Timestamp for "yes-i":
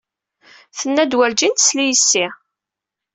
1.87-2.25